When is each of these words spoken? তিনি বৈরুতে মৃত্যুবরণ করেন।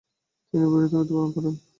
তিনি 0.47 0.65
বৈরুতে 0.71 0.95
মৃত্যুবরণ 0.97 1.29
করেন। 1.35 1.53